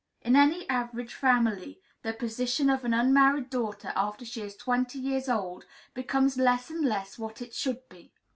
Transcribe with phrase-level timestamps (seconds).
[0.23, 5.29] In any average family, the position of an unmarried daughter after she is twenty years
[5.29, 8.11] old becomes less and less what it should be.